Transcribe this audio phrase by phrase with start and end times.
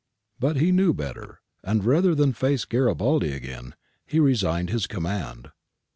[0.39, 3.75] But he knew better, and rather than face Garibaldi again,
[4.11, 5.51] re signed his command.